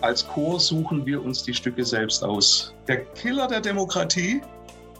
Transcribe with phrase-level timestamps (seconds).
[0.00, 2.74] Als Chor suchen wir uns die Stücke selbst aus.
[2.88, 4.40] Der Killer der Demokratie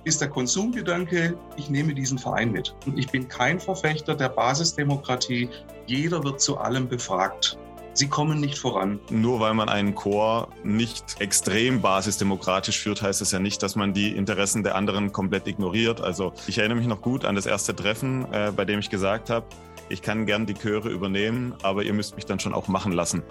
[0.04, 2.74] ist der Konsumgedanke, ich nehme diesen Verein mit.
[2.86, 5.48] Und ich bin kein Verfechter der Basisdemokratie.
[5.86, 7.56] Jeder wird zu allem befragt.
[7.94, 9.00] Sie kommen nicht voran.
[9.10, 13.92] Nur weil man einen Chor nicht extrem basisdemokratisch führt, heißt es ja nicht, dass man
[13.94, 16.00] die Interessen der anderen komplett ignoriert.
[16.00, 19.30] Also ich erinnere mich noch gut an das erste Treffen, äh, bei dem ich gesagt
[19.30, 19.46] habe,
[19.88, 23.22] ich kann gern die Chöre übernehmen, aber ihr müsst mich dann schon auch machen lassen.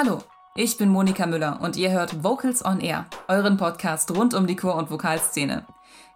[0.00, 0.20] Hallo,
[0.54, 4.54] ich bin Monika Müller und ihr hört Vocals on Air, euren Podcast rund um die
[4.54, 5.66] Chor- und Vokalszene.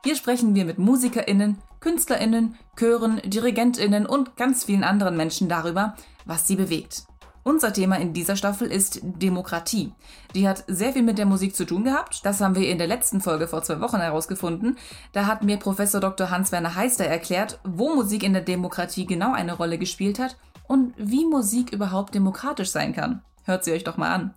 [0.04, 6.46] Hier sprechen wir mit MusikerInnen, KünstlerInnen, Chören, DirigentInnen und ganz vielen anderen Menschen darüber, was
[6.46, 7.06] sie bewegt.
[7.42, 9.92] Unser Thema in dieser Staffel ist Demokratie.
[10.36, 12.24] Die hat sehr viel mit der Musik zu tun gehabt.
[12.24, 14.78] Das haben wir in der letzten Folge vor zwei Wochen herausgefunden.
[15.10, 16.30] Da hat mir Professor Dr.
[16.30, 20.36] Hans-Werner Heister erklärt, wo Musik in der Demokratie genau eine Rolle gespielt hat
[20.68, 23.22] und wie Musik überhaupt demokratisch sein kann.
[23.44, 24.34] Hört sie euch doch mal an.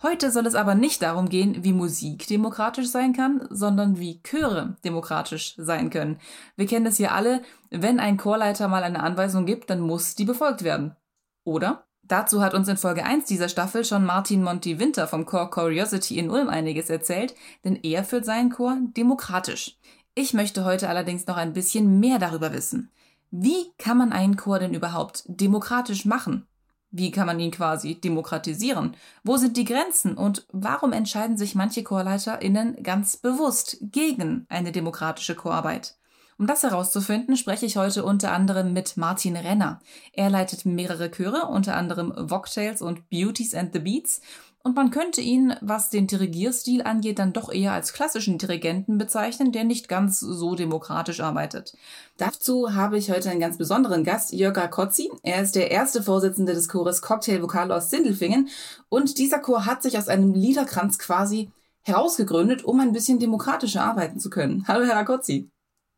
[0.00, 4.76] Heute soll es aber nicht darum gehen, wie Musik demokratisch sein kann, sondern wie Chöre
[4.84, 6.18] demokratisch sein können.
[6.54, 10.24] Wir kennen das ja alle, wenn ein Chorleiter mal eine Anweisung gibt, dann muss die
[10.24, 10.94] befolgt werden.
[11.42, 11.84] Oder?
[12.04, 16.18] Dazu hat uns in Folge 1 dieser Staffel schon Martin Monti Winter vom Chor Curiosity
[16.18, 19.76] in Ulm einiges erzählt, denn er führt seinen Chor demokratisch.
[20.14, 22.90] Ich möchte heute allerdings noch ein bisschen mehr darüber wissen.
[23.30, 26.46] Wie kann man einen Chor denn überhaupt demokratisch machen?
[26.90, 28.96] Wie kann man ihn quasi demokratisieren?
[29.22, 35.34] Wo sind die Grenzen und warum entscheiden sich manche ChorleiterInnen ganz bewusst gegen eine demokratische
[35.34, 35.98] Chorarbeit?
[36.38, 39.80] Um das herauszufinden, spreche ich heute unter anderem mit Martin Renner.
[40.12, 44.20] Er leitet mehrere Chöre, unter anderem Vogtails und Beauties and the Beats
[44.62, 49.52] und man könnte ihn, was den Dirigierstil angeht, dann doch eher als klassischen Dirigenten bezeichnen,
[49.52, 51.76] der nicht ganz so demokratisch arbeitet.
[52.16, 55.10] Dazu habe ich heute einen ganz besonderen Gast, Jörg Kotzi.
[55.22, 58.48] Er ist der erste Vorsitzende des Chores Cocktail Vokal aus Sindelfingen
[58.88, 61.50] und dieser Chor hat sich aus einem Liederkranz quasi
[61.82, 64.66] herausgegründet, um ein bisschen demokratischer arbeiten zu können.
[64.68, 65.48] Hallo, Herr Kotzi.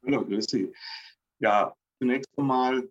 [0.07, 0.73] Hallo, grüß Sie.
[1.41, 2.89] Ja, zunächst einmal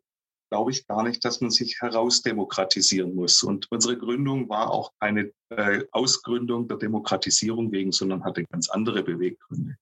[0.49, 3.43] glaube ich gar nicht, dass man sich herausdemokratisieren muss.
[3.43, 9.03] Und unsere Gründung war auch keine äh, Ausgründung der Demokratisierung wegen, sondern hatte ganz andere
[9.03, 9.75] Beweggründe.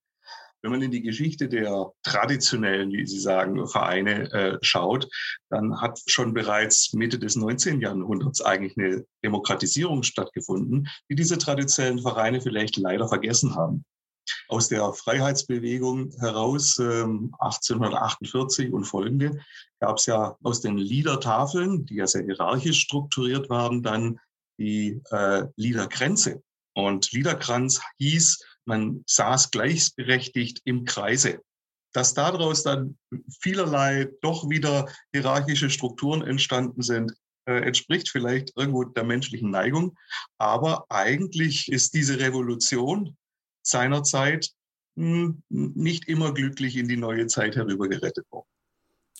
[0.63, 5.07] Wenn man in die Geschichte der traditionellen, wie Sie sagen, Vereine äh, schaut,
[5.49, 7.79] dann hat schon bereits Mitte des 19.
[7.79, 13.85] Jahrhunderts eigentlich eine Demokratisierung stattgefunden, die diese traditionellen Vereine vielleicht leider vergessen haben
[14.47, 17.03] aus der Freiheitsbewegung heraus, äh,
[17.39, 19.39] 1848 und folgende,
[19.79, 24.19] gab es ja aus den Liedertafeln, die ja sehr hierarchisch strukturiert waren, dann
[24.59, 26.41] die äh, Liedergrenze.
[26.73, 31.41] Und Liederkranz hieß, man saß gleichberechtigt im Kreise.
[31.93, 32.97] Dass daraus dann
[33.41, 37.13] vielerlei doch wieder hierarchische Strukturen entstanden sind,
[37.47, 39.97] äh, entspricht vielleicht irgendwo der menschlichen Neigung.
[40.37, 43.15] Aber eigentlich ist diese Revolution
[43.69, 44.51] seinerzeit
[44.95, 48.47] hm, nicht immer glücklich in die neue Zeit herübergerettet worden.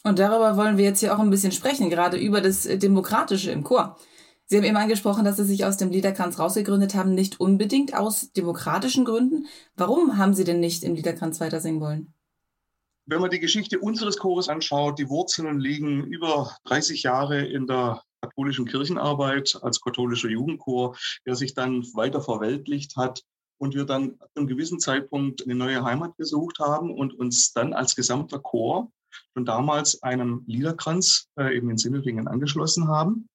[0.04, 3.64] Und darüber wollen wir jetzt hier auch ein bisschen sprechen, gerade über das Demokratische im
[3.64, 3.98] Chor.
[4.46, 8.32] Sie haben eben angesprochen, dass Sie sich aus dem Liederkranz rausgegründet haben, nicht unbedingt aus
[8.32, 9.46] demokratischen Gründen.
[9.76, 12.14] Warum haben Sie denn nicht im Liederkranz weiter singen wollen?
[13.06, 18.02] Wenn man die Geschichte unseres Chores anschaut, die Wurzeln liegen über 30 Jahre in der
[18.22, 23.24] katholischen Kirchenarbeit als katholischer Jugendchor, der sich dann weiter verweltlicht hat
[23.58, 27.74] und wir dann zu einem gewissen Zeitpunkt eine neue Heimat gesucht haben und uns dann
[27.74, 28.92] als gesamter Chor
[29.34, 33.30] schon damals einem Liederkranz äh, eben in Sindelfingen angeschlossen haben,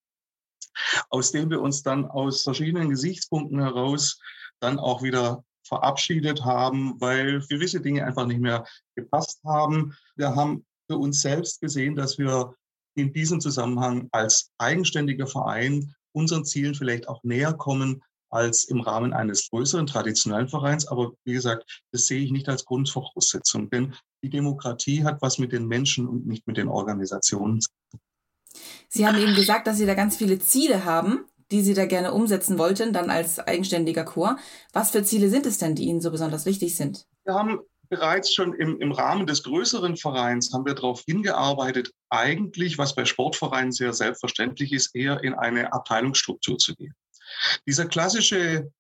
[1.11, 4.21] aus dem wir uns dann aus verschiedenen Gesichtspunkten heraus
[4.61, 9.97] dann auch wieder verabschiedet haben, weil gewisse Dinge einfach nicht mehr gepasst haben.
[10.17, 12.55] Wir haben für uns selbst gesehen, dass wir
[12.95, 19.13] in diesem Zusammenhang als eigenständiger Verein unseren Zielen vielleicht auch näher kommen, als im Rahmen
[19.13, 20.89] eines größeren traditionellen Vereins.
[20.89, 23.95] Aber wie gesagt, das sehe ich nicht als Grundvoraussetzung, denn
[24.25, 27.61] die Demokratie hat was mit den Menschen und nicht mit den Organisationen.
[28.89, 32.13] Sie haben eben gesagt, dass Sie da ganz viele Ziele haben, die Sie da gerne
[32.13, 34.39] umsetzen wollten, dann als eigenständiger Chor.
[34.73, 37.07] Was für Ziele sind es denn, die Ihnen so besonders wichtig sind?
[37.25, 42.79] Wir haben bereits schon im, im Rahmen des größeren Vereins haben wir darauf hingearbeitet, eigentlich,
[42.79, 46.95] was bei Sportvereinen sehr selbstverständlich ist, eher in eine Abteilungsstruktur zu gehen.
[47.67, 48.71] Dieser klassische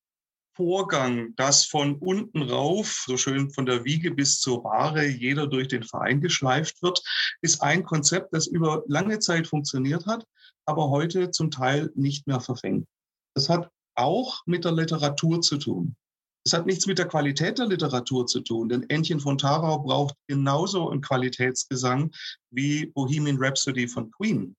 [0.54, 5.68] Vorgang, dass von unten rauf, so schön von der Wiege bis zur Ware, jeder durch
[5.68, 7.02] den Verein geschleift wird,
[7.40, 10.26] ist ein Konzept, das über lange Zeit funktioniert hat,
[10.66, 12.86] aber heute zum Teil nicht mehr verfängt.
[13.34, 15.96] Das hat auch mit der Literatur zu tun.
[16.44, 20.16] Das hat nichts mit der Qualität der Literatur zu tun, denn Entchen von Tarau braucht
[20.26, 22.10] genauso einen Qualitätsgesang
[22.50, 24.56] wie Bohemian Rhapsody von Queen.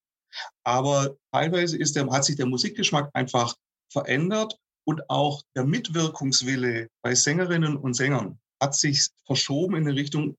[0.63, 3.53] Aber teilweise ist der, hat sich der Musikgeschmack einfach
[3.93, 10.35] verändert und auch der Mitwirkungswille bei Sängerinnen und Sängern hat sich verschoben in Richtung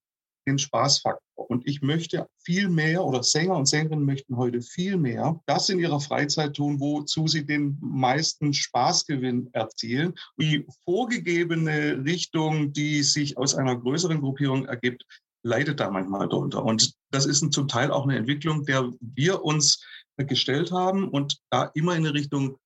[0.46, 1.20] den Spaßfaktor.
[1.50, 5.78] Und ich möchte viel mehr oder Sänger und Sängerinnen möchten heute viel mehr das in
[5.78, 10.14] ihrer Freizeit tun, wozu sie den meisten Spaßgewinn erzielen.
[10.38, 15.04] Die vorgegebene Richtung, die sich aus einer größeren Gruppierung ergibt,
[15.42, 16.64] leidet da manchmal darunter.
[16.64, 19.84] Und das ist zum Teil auch eine Entwicklung, der wir uns
[20.16, 22.56] gestellt haben und da immer in Richtung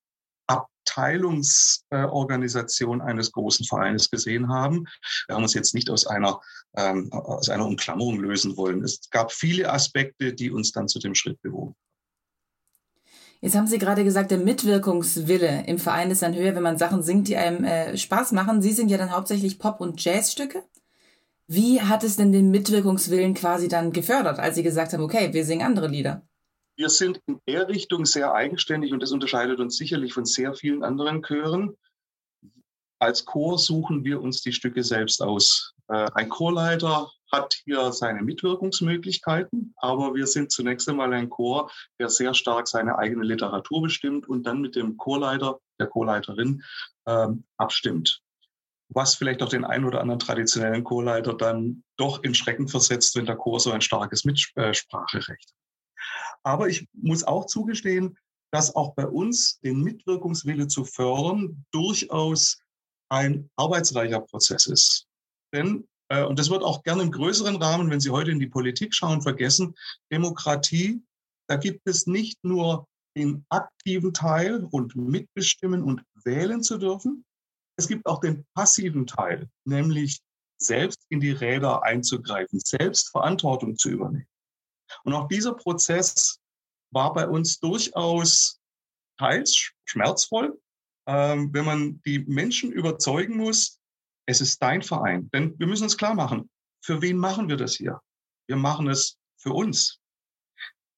[0.48, 4.84] Abteilungsorganisation eines großen Vereines gesehen haben.
[5.26, 6.40] Wir haben uns jetzt nicht aus einer,
[6.76, 8.82] ähm, aus einer Umklammerung lösen wollen.
[8.82, 11.76] Es gab viele Aspekte, die uns dann zu dem Schritt bewogen.
[13.40, 17.04] Jetzt haben Sie gerade gesagt, der Mitwirkungswille im Verein ist dann höher, wenn man Sachen
[17.04, 18.62] singt, die einem äh, Spaß machen.
[18.62, 20.64] Sie sind ja dann hauptsächlich Pop- und Jazzstücke.
[21.46, 25.44] Wie hat es denn den Mitwirkungswillen quasi dann gefördert, als Sie gesagt haben, okay, wir
[25.44, 26.26] singen andere Lieder?
[26.78, 30.84] Wir sind in der Richtung sehr eigenständig und das unterscheidet uns sicherlich von sehr vielen
[30.84, 31.76] anderen Chören.
[33.00, 35.74] Als Chor suchen wir uns die Stücke selbst aus.
[35.88, 42.10] Äh, ein Chorleiter hat hier seine Mitwirkungsmöglichkeiten, aber wir sind zunächst einmal ein Chor, der
[42.10, 46.62] sehr stark seine eigene Literatur bestimmt und dann mit dem Chorleiter, der Chorleiterin
[47.08, 48.22] ähm, abstimmt.
[48.88, 53.26] Was vielleicht auch den einen oder anderen traditionellen Chorleiter dann doch in Schrecken versetzt, wenn
[53.26, 55.57] der Chor so ein starkes Mitspracherecht hat.
[56.42, 58.16] Aber ich muss auch zugestehen,
[58.50, 62.58] dass auch bei uns den Mitwirkungswille zu fördern durchaus
[63.10, 65.06] ein arbeitsreicher Prozess ist.
[65.52, 68.46] Denn, äh, und das wird auch gerne im größeren Rahmen, wenn Sie heute in die
[68.46, 69.74] Politik schauen, vergessen,
[70.12, 71.02] Demokratie,
[71.48, 72.86] da gibt es nicht nur
[73.16, 77.24] den aktiven Teil und mitbestimmen und wählen zu dürfen.
[77.76, 80.20] Es gibt auch den passiven Teil, nämlich
[80.60, 84.26] selbst in die Räder einzugreifen, selbst Verantwortung zu übernehmen.
[85.04, 86.40] Und auch dieser Prozess
[86.90, 88.60] war bei uns durchaus
[89.18, 90.58] teils schmerzvoll,
[91.06, 93.78] ähm, wenn man die Menschen überzeugen muss,
[94.26, 95.30] es ist dein Verein.
[95.30, 96.50] Denn wir müssen uns klar machen,
[96.84, 98.00] für wen machen wir das hier?
[98.46, 100.00] Wir machen es für uns.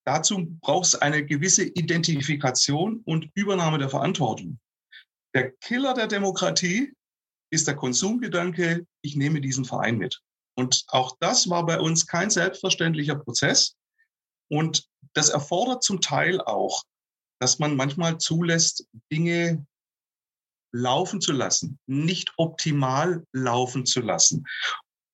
[0.05, 4.59] Dazu braucht es eine gewisse Identifikation und Übernahme der Verantwortung.
[5.35, 6.93] Der Killer der Demokratie
[7.53, 10.21] ist der Konsumgedanke, ich nehme diesen Verein mit.
[10.57, 13.77] Und auch das war bei uns kein selbstverständlicher Prozess.
[14.51, 16.85] Und das erfordert zum Teil auch,
[17.41, 19.67] dass man manchmal zulässt, Dinge
[20.73, 24.47] laufen zu lassen, nicht optimal laufen zu lassen,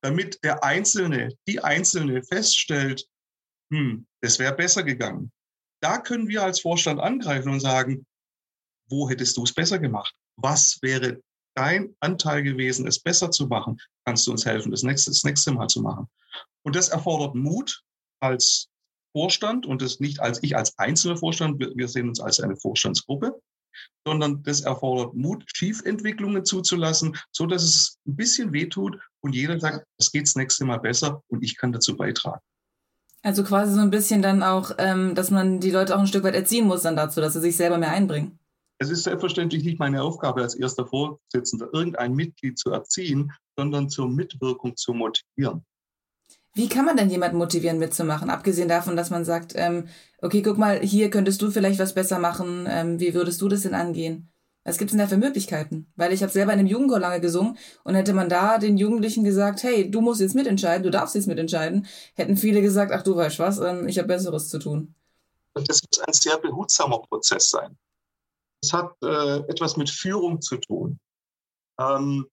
[0.03, 3.07] damit der Einzelne, die Einzelne feststellt,
[3.73, 5.33] hm, das wäre besser gegangen.
[5.83, 8.07] Da können wir als Vorstand angreifen und sagen,
[8.89, 10.15] wo hättest du es besser gemacht?
[10.37, 11.21] Was wäre
[11.55, 13.79] dein Anteil gewesen, es besser zu machen?
[14.05, 16.09] Kannst du uns helfen, das nächste, das nächste Mal zu machen?
[16.63, 17.83] Und das erfordert Mut
[18.21, 18.69] als
[19.17, 23.41] Vorstand und das nicht als ich als einzelner Vorstand, wir sehen uns als eine Vorstandsgruppe,
[24.05, 29.87] sondern das erfordert Mut, Schiefentwicklungen zuzulassen, so dass es ein bisschen wehtut und jeder sagt,
[29.97, 32.43] es geht das nächste Mal besser und ich kann dazu beitragen.
[33.23, 36.25] Also quasi so ein bisschen dann auch, ähm, dass man die Leute auch ein Stück
[36.25, 38.39] weit erziehen muss dann dazu, dass sie sich selber mehr einbringen.
[38.79, 44.11] Es ist selbstverständlich nicht meine Aufgabe als erster Vorsitzender, irgendein Mitglied zu erziehen, sondern zur
[44.11, 45.65] Mitwirkung zu motivieren.
[46.57, 48.31] Wie kann man denn jemanden motivieren, mitzumachen?
[48.31, 49.89] Abgesehen davon, dass man sagt, ähm,
[50.23, 52.67] okay, guck mal, hier könntest du vielleicht was besser machen.
[52.67, 54.33] Ähm, wie würdest du das denn angehen?
[54.65, 55.93] Was gibt's denn da für Möglichkeiten?
[55.97, 59.23] Weil ich habe selber in einem Jugendchor lange gesungen und hätte man da den Jugendlichen
[59.23, 63.15] gesagt, hey, du musst jetzt mitentscheiden, du darfst jetzt mitentscheiden, hätten viele gesagt, ach du
[63.15, 64.95] weißt was, ähm, ich habe Besseres zu tun.
[65.53, 67.77] Das muss ein sehr behutsamer Prozess sein.
[68.63, 70.99] Es hat äh, etwas mit Führung zu tun.
[71.79, 72.27] Ähm,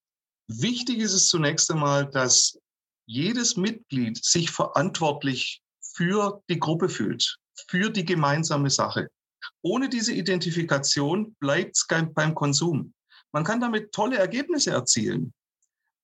[0.48, 2.58] wichtig ist es zunächst einmal, dass
[3.06, 9.10] jedes Mitglied sich verantwortlich für die Gruppe fühlt, für die gemeinsame Sache.
[9.62, 12.94] Ohne diese Identifikation bleibt es beim Konsum.
[13.32, 15.34] Man kann damit tolle Ergebnisse erzielen,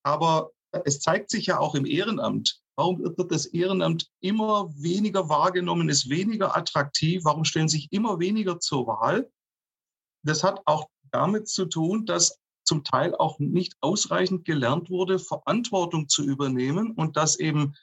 [0.02, 0.50] aber
[0.84, 2.60] es zeigt sich ja auch im Ehrenamt.
[2.76, 7.24] Warum wird das Ehrenamt immer weniger wahrgenommen, ist weniger attraktiv?
[7.24, 9.30] Warum stellen sich immer weniger zur Wahl?
[10.22, 12.38] Das hat auch damit zu tun, dass
[12.70, 17.74] zum Teil auch nicht ausreichend gelernt wurde, Verantwortung zu übernehmen und dass eben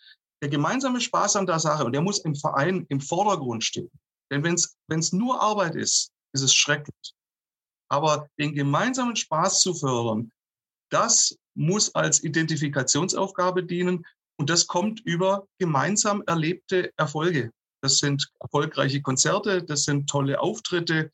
[0.41, 3.91] der gemeinsame Spaß an der Sache, und der muss im Verein im Vordergrund stehen.
[4.31, 7.13] Denn wenn es nur Arbeit ist, ist es schrecklich.
[7.89, 10.31] Aber den gemeinsamen Spaß zu fördern,
[10.89, 14.05] das muss als Identifikationsaufgabe dienen
[14.39, 17.51] und das kommt über gemeinsam erlebte Erfolge.
[17.81, 21.11] Das sind erfolgreiche Konzerte, das sind tolle Auftritte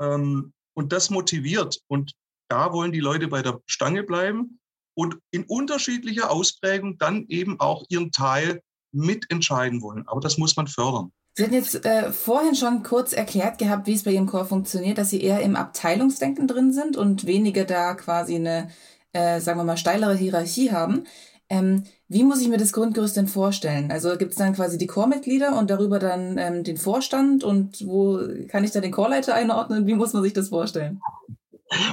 [0.00, 1.80] ähm, und das motiviert.
[1.86, 2.14] Und
[2.50, 4.58] da wollen die Leute bei der Stange bleiben
[4.94, 8.60] und in unterschiedlicher Ausprägung dann eben auch ihren Teil
[8.92, 10.06] mitentscheiden wollen.
[10.08, 11.12] Aber das muss man fördern.
[11.34, 14.98] Sie hatten jetzt äh, vorhin schon kurz erklärt gehabt, wie es bei Ihrem Chor funktioniert,
[14.98, 18.68] dass Sie eher im Abteilungsdenken drin sind und weniger da quasi eine,
[19.12, 21.04] äh, sagen wir mal, steilere Hierarchie haben.
[21.48, 23.92] Ähm, wie muss ich mir das Grundgerüst denn vorstellen?
[23.92, 28.20] Also gibt es dann quasi die Chormitglieder und darüber dann ähm, den Vorstand und wo
[28.48, 29.86] kann ich da den Chorleiter einordnen?
[29.86, 31.00] Wie muss man sich das vorstellen?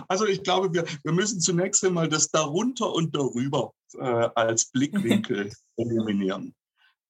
[0.07, 5.51] Also ich glaube, wir, wir müssen zunächst einmal das darunter und darüber äh, als Blickwinkel
[5.77, 6.55] eliminieren.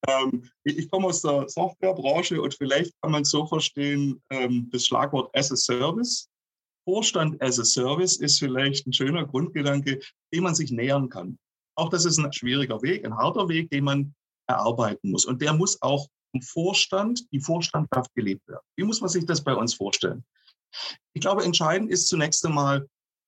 [0.08, 4.86] Ähm, ich komme aus der Softwarebranche und vielleicht kann man es so verstehen, ähm, das
[4.86, 6.30] Schlagwort as a Service.
[6.86, 10.00] Vorstand as a Service ist vielleicht ein schöner Grundgedanke,
[10.34, 11.38] dem man sich nähern kann.
[11.76, 14.16] Auch das ist ein schwieriger Weg, ein harter Weg, den man
[14.48, 15.26] erarbeiten muss.
[15.26, 18.64] Und der muss auch im Vorstand, die Vorstandschaft gelebt werden.
[18.78, 20.24] Wie muss man sich das bei uns vorstellen?
[21.14, 22.88] Ich glaube, entscheidend ist zunächst einmal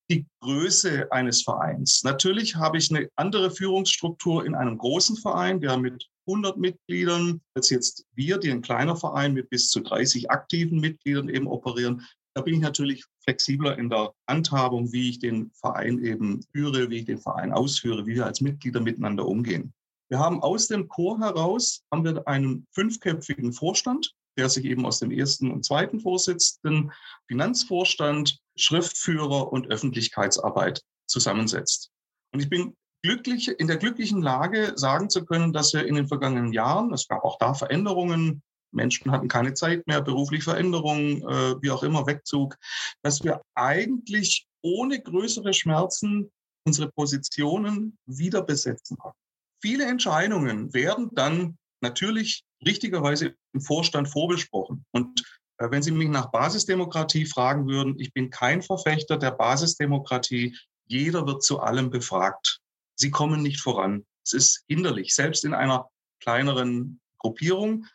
[0.10, 2.03] die Größe eines Vereins.
[2.03, 7.69] Natürlich habe ich eine andere Führungsstruktur in einem großen Verein, der mit 100 Mitgliedern, als
[7.69, 12.05] jetzt wir, die ein kleiner Verein mit bis zu 30 aktiven Mitgliedern eben operieren.
[12.36, 17.00] Da bin ich natürlich flexibler in der Handhabung, wie ich den Verein eben führe, wie
[17.00, 19.74] ich den Verein ausführe, wie wir als Mitglieder miteinander umgehen.
[20.10, 25.00] Wir haben aus dem Chor heraus haben wir einen fünfköpfigen Vorstand, der sich eben aus
[25.00, 26.91] dem ersten und zweiten Vorsitzenden,
[27.27, 31.91] Finanzvorstand, Schriftführer und Öffentlichkeitsarbeit zusammensetzt.
[32.31, 36.07] Und ich bin glücklich, in der glücklichen Lage, sagen zu können, dass wir in den
[36.07, 41.62] vergangenen Jahren, es gab auch da Veränderungen, Menschen hatten keine Zeit mehr, berufliche Veränderungen, äh,
[41.62, 42.55] wie auch immer, Wegzug,
[43.01, 46.31] dass wir eigentlich ohne größere Schmerzen
[46.65, 49.17] unsere Positionen wieder besetzen haben.
[49.62, 54.86] Viele Entscheidungen werden dann natürlich richtigerweise im Vorstand vorbesprochen.
[54.91, 55.21] Und
[55.57, 60.57] äh, wenn Sie mich nach Basisdemokratie fragen würden, ich bin kein Verfechter der Basisdemokratie.
[60.88, 62.59] Jeder wird zu allem befragt.
[62.95, 64.05] Sie kommen nicht voran.
[64.25, 65.89] Es ist hinderlich, selbst in einer
[66.21, 67.86] kleineren Gruppierung.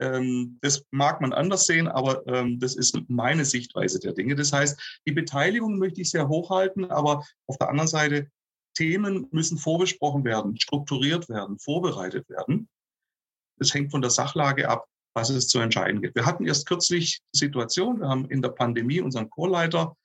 [0.00, 4.34] Ähm, das mag man anders sehen, aber ähm, das ist meine Sichtweise der Dinge.
[4.34, 8.30] Das heißt, die Beteiligung möchte ich sehr hochhalten, aber auf der anderen Seite,
[8.74, 12.68] Themen müssen vorbesprochen werden, strukturiert werden, vorbereitet werden.
[13.60, 16.14] Das hängt von der Sachlage ab, was es zu entscheiden gibt.
[16.14, 19.96] Wir hatten erst kürzlich die Situation, wir haben in der Pandemie unseren Chorleiter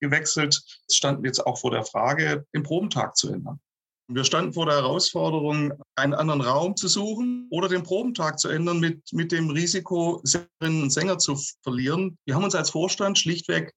[0.00, 3.60] gewechselt, standen jetzt auch vor der Frage, den Probentag zu ändern.
[4.08, 8.78] Wir standen vor der Herausforderung, einen anderen Raum zu suchen oder den Probentag zu ändern
[8.78, 12.18] mit, mit dem Risiko, Sängerinnen und Sänger zu verlieren.
[12.26, 13.72] Wir haben uns als Vorstand schlichtweg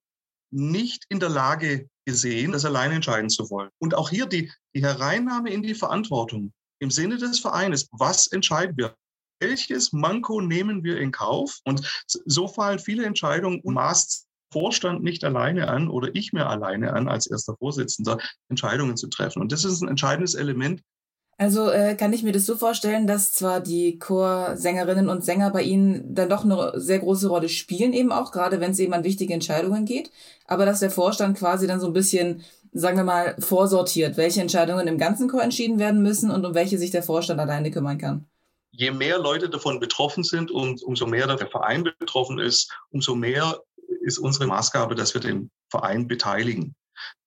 [0.50, 3.70] nicht in der Lage gesehen, das alleine entscheiden zu wollen.
[3.78, 7.88] Und auch hier die, die Hereinnahme in die Verantwortung im Sinne des Vereines.
[7.92, 8.94] Was entscheiden wir?
[9.40, 11.58] Welches Manko nehmen wir in Kauf?
[11.64, 17.08] Und so fallen viele Entscheidungen maßt Vorstand nicht alleine an oder ich mir alleine an,
[17.08, 18.18] als erster Vorsitzender
[18.48, 19.42] Entscheidungen zu treffen.
[19.42, 20.82] Und das ist ein entscheidendes Element.
[21.40, 25.62] Also äh, kann ich mir das so vorstellen, dass zwar die Chorsängerinnen und Sänger bei
[25.62, 29.04] Ihnen dann doch eine sehr große Rolle spielen, eben auch, gerade wenn es eben an
[29.04, 30.10] wichtige Entscheidungen geht,
[30.46, 32.42] aber dass der Vorstand quasi dann so ein bisschen,
[32.72, 36.76] sagen wir mal, vorsortiert, welche Entscheidungen im ganzen Chor entschieden werden müssen und um welche
[36.76, 38.27] sich der Vorstand alleine kümmern kann
[38.78, 43.60] je mehr Leute davon betroffen sind und umso mehr der Verein betroffen ist, umso mehr
[44.02, 46.76] ist unsere Maßgabe, dass wir den Verein beteiligen.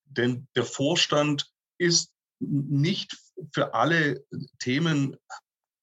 [0.05, 3.17] Denn der Vorstand ist nicht
[3.53, 4.23] für alle
[4.59, 5.17] Themen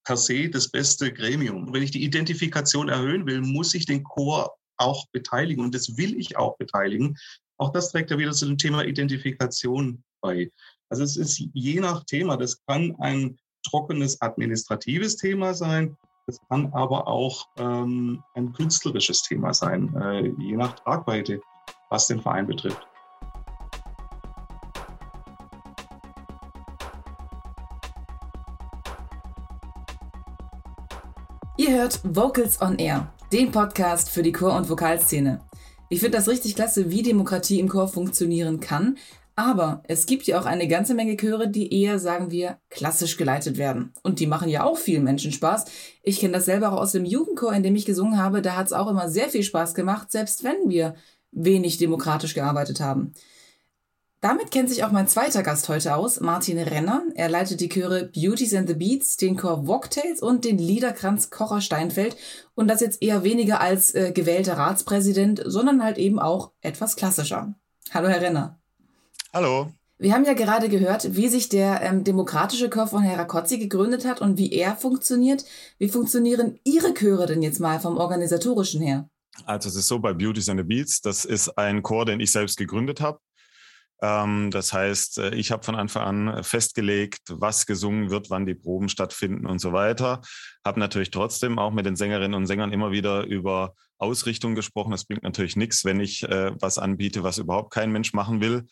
[0.04, 1.70] per se das beste Gremium.
[1.74, 6.18] Wenn ich die Identifikation erhöhen will, muss ich den Chor auch beteiligen und das will
[6.18, 7.18] ich auch beteiligen.
[7.58, 10.50] Auch das trägt ja wieder zu dem Thema Identifikation bei.
[10.88, 15.96] Also es ist je nach Thema, das kann ein trockenes administratives Thema sein,
[16.28, 21.40] es kann aber auch ähm, ein künstlerisches Thema sein, äh, je nach Tragweite,
[21.88, 22.86] was den Verein betrifft.
[31.56, 35.40] Ihr hört Vocals on Air, den Podcast für die Chor- und Vokalszene.
[35.88, 38.98] Ich finde das richtig klasse, wie Demokratie im Chor funktionieren kann,
[39.38, 43.56] aber es gibt ja auch eine ganze Menge Chöre, die eher, sagen wir, klassisch geleitet
[43.56, 43.92] werden.
[44.02, 45.66] Und die machen ja auch vielen Menschen Spaß.
[46.02, 48.42] Ich kenne das selber auch aus dem Jugendchor, in dem ich gesungen habe.
[48.42, 50.96] Da hat es auch immer sehr viel Spaß gemacht, selbst wenn wir
[51.30, 53.14] wenig demokratisch gearbeitet haben.
[54.20, 57.04] Damit kennt sich auch mein zweiter Gast heute aus, Martin Renner.
[57.14, 61.60] Er leitet die Chöre Beauties and the Beats, den Chor Woktails und den Liederkranz Kocher
[61.60, 62.16] Steinfeld.
[62.56, 67.54] Und das jetzt eher weniger als äh, gewählter Ratspräsident, sondern halt eben auch etwas klassischer.
[67.92, 68.57] Hallo, Herr Renner.
[69.32, 69.70] Hallo.
[69.98, 74.06] Wir haben ja gerade gehört, wie sich der ähm, demokratische Chor von Herr Rakotzi gegründet
[74.06, 75.44] hat und wie er funktioniert.
[75.78, 79.08] Wie funktionieren Ihre Chöre denn jetzt mal vom organisatorischen her?
[79.44, 82.32] Also es ist so bei Beauties and the Beats, das ist ein Chor, den ich
[82.32, 83.18] selbst gegründet habe.
[84.00, 88.54] Ähm, das heißt, äh, ich habe von Anfang an festgelegt, was gesungen wird, wann die
[88.54, 90.22] Proben stattfinden und so weiter.
[90.64, 94.92] Habe natürlich trotzdem auch mit den Sängerinnen und Sängern immer wieder über Ausrichtung gesprochen.
[94.92, 98.66] Es bringt natürlich nichts, wenn ich äh, was anbiete, was überhaupt kein Mensch machen will.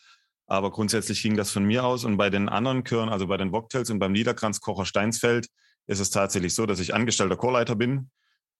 [0.47, 2.05] Aber grundsätzlich ging das von mir aus.
[2.05, 5.47] Und bei den anderen Chören, also bei den Vogtels und beim Niederkranz Kocher Steinsfeld,
[5.87, 8.09] ist es tatsächlich so, dass ich angestellter Chorleiter bin.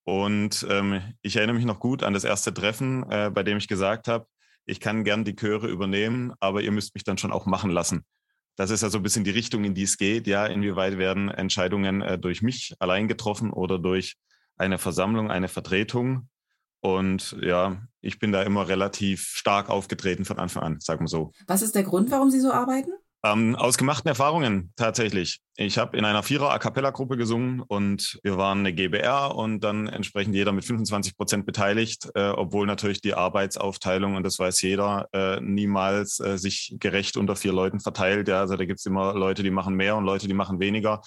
[0.04, 3.68] Und ähm, ich erinnere mich noch gut an das erste Treffen, äh, bei dem ich
[3.68, 4.28] gesagt habe,
[4.66, 8.06] ich kann gern die Chöre übernehmen, aber ihr müsst mich dann schon auch machen lassen.
[8.58, 10.28] Das ist ja so ein bisschen die Richtung, in die es geht.
[10.28, 14.16] Ja, inwieweit werden Entscheidungen äh, durch mich allein getroffen oder durch
[14.58, 16.30] eine Versammlung, eine Vertretung?
[16.82, 21.32] Und ja, ich bin da immer relativ stark aufgetreten von Anfang an, sagen wir so.
[21.48, 22.92] Was ist der Grund, warum Sie so arbeiten?
[23.24, 25.40] Ähm, aus gemachten Erfahrungen tatsächlich.
[25.56, 29.62] Ich habe in einer Vierer A cappella Gruppe gesungen und wir waren eine GBR und
[29.64, 34.62] dann entsprechend jeder mit 25 Prozent beteiligt, äh, obwohl natürlich die Arbeitsaufteilung, und das weiß
[34.62, 38.28] jeder, äh, niemals äh, sich gerecht unter vier Leuten verteilt.
[38.28, 41.02] Ja, also da gibt es immer Leute, die machen mehr und Leute, die machen weniger.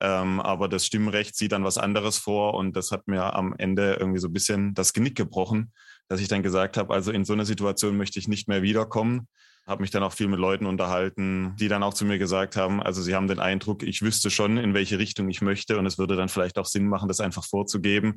[0.00, 3.94] Ähm, aber das Stimmrecht sieht dann was anderes vor und das hat mir am Ende
[3.94, 5.72] irgendwie so ein bisschen das Genick gebrochen,
[6.08, 9.28] dass ich dann gesagt habe, also in so einer Situation möchte ich nicht mehr wiederkommen
[9.68, 12.82] habe mich dann auch viel mit Leuten unterhalten, die dann auch zu mir gesagt haben,
[12.82, 15.98] also sie haben den Eindruck, ich wüsste schon, in welche Richtung ich möchte und es
[15.98, 18.16] würde dann vielleicht auch Sinn machen, das einfach vorzugeben.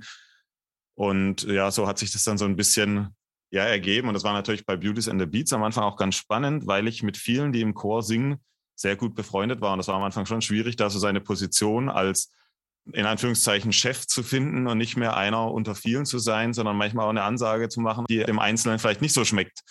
[0.95, 3.09] Und ja, so hat sich das dann so ein bisschen
[3.51, 4.07] ja, ergeben.
[4.07, 6.87] Und das war natürlich bei Beauties and the Beats am Anfang auch ganz spannend, weil
[6.87, 8.37] ich mit vielen, die im Chor singen,
[8.75, 9.73] sehr gut befreundet war.
[9.73, 12.31] Und das war am Anfang schon schwierig, da so seine Position als
[12.93, 17.05] in Anführungszeichen Chef zu finden und nicht mehr einer unter vielen zu sein, sondern manchmal
[17.05, 19.61] auch eine Ansage zu machen, die dem Einzelnen vielleicht nicht so schmeckt.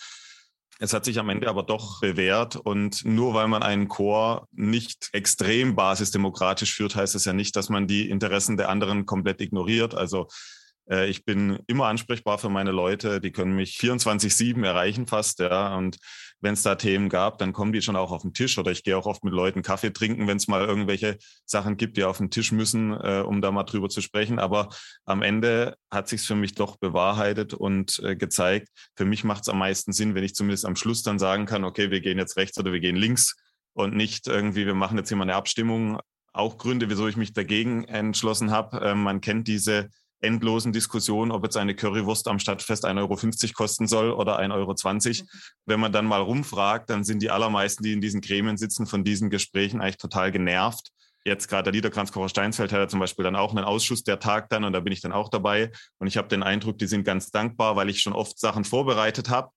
[0.79, 5.09] Es hat sich am Ende aber doch bewährt und nur weil man einen Chor nicht
[5.11, 9.93] extrem basisdemokratisch führt, heißt es ja nicht, dass man die Interessen der anderen komplett ignoriert.
[9.93, 10.27] Also
[10.89, 15.75] äh, ich bin immer ansprechbar für meine Leute, die können mich 24-7 erreichen fast, ja.
[15.75, 15.97] Und
[16.41, 18.83] wenn es da Themen gab, dann kommen die schon auch auf den Tisch oder ich
[18.83, 22.17] gehe auch oft mit Leuten Kaffee trinken, wenn es mal irgendwelche Sachen gibt, die auf
[22.17, 24.39] den Tisch müssen, äh, um da mal drüber zu sprechen.
[24.39, 24.69] Aber
[25.05, 29.49] am Ende hat sich für mich doch bewahrheitet und äh, gezeigt, für mich macht es
[29.49, 32.37] am meisten Sinn, wenn ich zumindest am Schluss dann sagen kann, okay, wir gehen jetzt
[32.37, 33.35] rechts oder wir gehen links
[33.73, 35.99] und nicht irgendwie, wir machen jetzt hier mal eine Abstimmung.
[36.33, 38.81] Auch Gründe, wieso ich mich dagegen entschlossen habe.
[38.81, 39.89] Äh, man kennt diese
[40.21, 44.73] endlosen Diskussionen, ob jetzt eine Currywurst am Stadtfest 1,50 Euro kosten soll oder 1,20 Euro.
[44.73, 45.27] Mhm.
[45.65, 49.03] Wenn man dann mal rumfragt, dann sind die allermeisten, die in diesen Gremien sitzen, von
[49.03, 50.91] diesen Gesprächen eigentlich total genervt.
[51.23, 54.51] Jetzt gerade der Liederkranzkocher Steinsfeld hat ja zum Beispiel dann auch einen Ausschuss, der tagt
[54.51, 55.71] dann und da bin ich dann auch dabei.
[55.99, 59.29] Und ich habe den Eindruck, die sind ganz dankbar, weil ich schon oft Sachen vorbereitet
[59.29, 59.51] habe,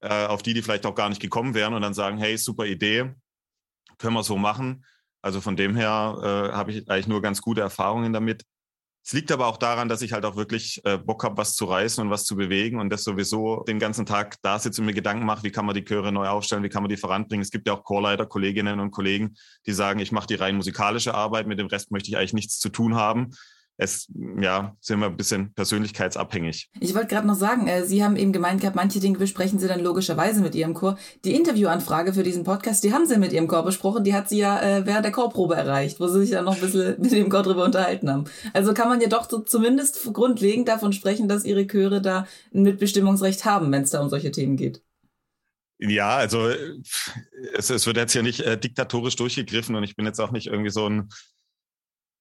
[0.00, 2.66] äh, auf die die vielleicht auch gar nicht gekommen wären und dann sagen, hey, super
[2.66, 3.14] Idee,
[3.98, 4.84] können wir so machen.
[5.22, 8.44] Also von dem her äh, habe ich eigentlich nur ganz gute Erfahrungen damit.
[9.04, 11.64] Es liegt aber auch daran, dass ich halt auch wirklich äh, Bock habe, was zu
[11.64, 14.94] reißen und was zu bewegen und das sowieso den ganzen Tag da sitze und mir
[14.94, 17.42] Gedanken mache, wie kann man die Chöre neu aufstellen, wie kann man die voranbringen.
[17.42, 19.34] Es gibt ja auch Chorleiter, Kolleginnen und Kollegen,
[19.66, 22.58] die sagen, ich mache die rein musikalische Arbeit, mit dem Rest möchte ich eigentlich nichts
[22.58, 23.32] zu tun haben
[23.82, 24.08] es,
[24.40, 26.70] ja, sind wir ein bisschen persönlichkeitsabhängig.
[26.80, 29.68] Ich wollte gerade noch sagen, äh, Sie haben eben gemeint gehabt, manche Dinge besprechen Sie
[29.68, 30.96] dann logischerweise mit Ihrem Chor.
[31.24, 34.38] Die Interviewanfrage für diesen Podcast, die haben Sie mit Ihrem Chor besprochen, die hat Sie
[34.38, 37.28] ja äh, während der Chorprobe erreicht, wo Sie sich dann noch ein bisschen mit dem
[37.28, 38.24] Chor drüber unterhalten haben.
[38.52, 42.62] Also kann man ja doch so zumindest grundlegend davon sprechen, dass Ihre Chöre da ein
[42.62, 44.82] Mitbestimmungsrecht haben, wenn es da um solche Themen geht.
[45.78, 46.48] Ja, also
[47.54, 50.46] es, es wird jetzt hier nicht äh, diktatorisch durchgegriffen und ich bin jetzt auch nicht
[50.46, 51.08] irgendwie so ein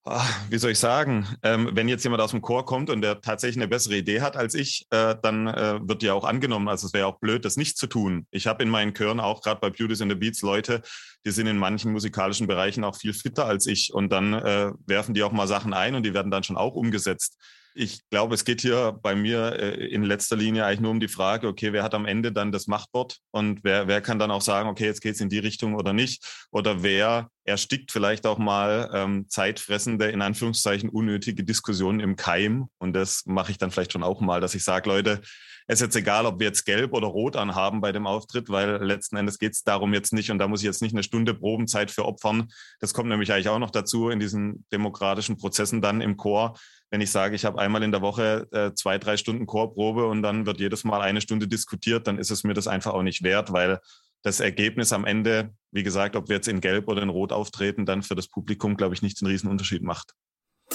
[0.03, 3.21] Ah, wie soll ich sagen, ähm, wenn jetzt jemand aus dem Chor kommt und der
[3.21, 6.69] tatsächlich eine bessere Idee hat als ich, äh, dann äh, wird die auch angenommen.
[6.69, 8.25] Also es wäre auch blöd, das nicht zu tun.
[8.31, 10.81] Ich habe in meinen Chören auch gerade bei Beauties in the Beats Leute,
[11.23, 15.13] die sind in manchen musikalischen Bereichen auch viel fitter als ich und dann äh, werfen
[15.13, 17.37] die auch mal Sachen ein und die werden dann schon auch umgesetzt.
[17.73, 21.07] Ich glaube, es geht hier bei mir äh, in letzter Linie eigentlich nur um die
[21.07, 24.41] Frage, okay, wer hat am Ende dann das Machtwort und wer, wer kann dann auch
[24.41, 26.47] sagen, okay, jetzt geht es in die Richtung oder nicht?
[26.51, 32.67] Oder wer erstickt vielleicht auch mal ähm, zeitfressende, in Anführungszeichen unnötige Diskussionen im Keim?
[32.77, 35.21] Und das mache ich dann vielleicht schon auch mal, dass ich sage, Leute,
[35.67, 38.83] es ist jetzt egal, ob wir jetzt gelb oder rot anhaben bei dem Auftritt, weil
[38.83, 41.33] letzten Endes geht es darum jetzt nicht und da muss ich jetzt nicht eine Stunde
[41.33, 42.51] Probenzeit für opfern.
[42.79, 46.57] Das kommt nämlich eigentlich auch noch dazu in diesen demokratischen Prozessen dann im Chor,
[46.91, 50.21] wenn ich sage, ich habe einmal in der Woche äh, zwei, drei Stunden Chorprobe und
[50.21, 53.23] dann wird jedes Mal eine Stunde diskutiert, dann ist es mir das einfach auch nicht
[53.23, 53.79] wert, weil
[54.23, 57.85] das Ergebnis am Ende, wie gesagt, ob wir jetzt in Gelb oder in Rot auftreten,
[57.85, 60.13] dann für das Publikum, glaube ich, nicht einen riesen Unterschied macht.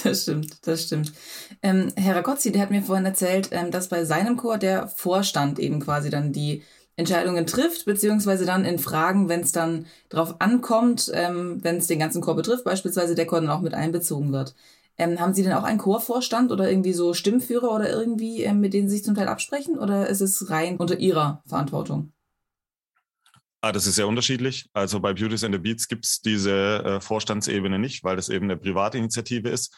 [0.03, 1.11] Das stimmt, das stimmt.
[1.63, 5.59] Ähm, Herr Ragozzi, der hat mir vorhin erzählt, ähm, dass bei seinem Chor der Vorstand
[5.59, 6.63] eben quasi dann die
[6.95, 11.99] Entscheidungen trifft, beziehungsweise dann in Fragen, wenn es dann drauf ankommt, ähm, wenn es den
[11.99, 14.55] ganzen Chor betrifft, beispielsweise der Chor dann auch mit einbezogen wird.
[14.97, 18.73] Ähm, haben Sie denn auch einen Chorvorstand oder irgendwie so Stimmführer oder irgendwie, ähm, mit
[18.73, 22.11] denen Sie sich zum Teil absprechen oder ist es rein unter Ihrer Verantwortung?
[23.67, 24.69] Ah, das ist sehr unterschiedlich.
[24.71, 28.45] Also bei Beauties and the Beats gibt es diese äh, Vorstandsebene nicht, weil das eben
[28.45, 29.75] eine Privatinitiative ist.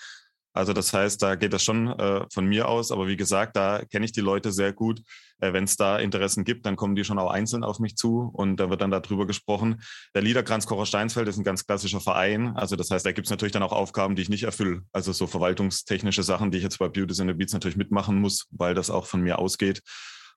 [0.54, 2.92] Also das heißt, da geht das schon äh, von mir aus.
[2.92, 5.02] Aber wie gesagt, da kenne ich die Leute sehr gut.
[5.40, 8.30] Äh, Wenn es da Interessen gibt, dann kommen die schon auch einzeln auf mich zu
[8.32, 9.82] und da wird dann darüber gesprochen.
[10.14, 12.56] Der Liederkranz Kocher Steinsfeld ist ein ganz klassischer Verein.
[12.56, 14.84] Also das heißt, da gibt es natürlich dann auch Aufgaben, die ich nicht erfülle.
[14.94, 18.46] Also so verwaltungstechnische Sachen, die ich jetzt bei Beauties and the Beats natürlich mitmachen muss,
[18.52, 19.82] weil das auch von mir ausgeht.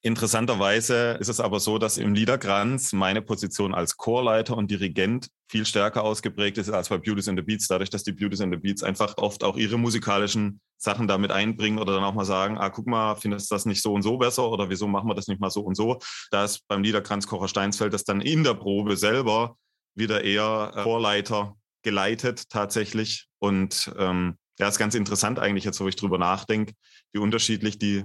[0.04, 5.64] Interessanterweise ist es aber so, dass im Liederkranz meine Position als Chorleiter und Dirigent viel
[5.64, 8.58] stärker ausgeprägt ist als bei Beauties and the Beats, dadurch, dass die Beauties and the
[8.58, 12.70] Beats einfach oft auch ihre musikalischen Sachen damit einbringen oder dann auch mal sagen, ah,
[12.70, 15.28] guck mal, findest du das nicht so und so besser oder wieso machen wir das
[15.28, 16.00] nicht mal so und so?
[16.32, 19.56] Da ist beim Liederkranz Kocher Steinsfeld das dann in der Probe selber
[19.94, 25.86] wieder eher äh, Chorleiter geleitet tatsächlich und ähm, ja, ist ganz interessant eigentlich jetzt, wo
[25.86, 26.74] ich drüber nachdenke,
[27.12, 28.04] wie unterschiedlich die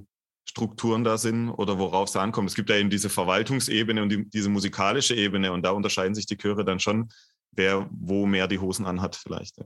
[0.49, 2.49] Strukturen da sind oder worauf es ankommt.
[2.49, 6.25] Es gibt ja eben diese Verwaltungsebene und die, diese musikalische Ebene und da unterscheiden sich
[6.25, 7.10] die Chöre dann schon,
[7.51, 9.57] wer wo mehr die Hosen anhat vielleicht.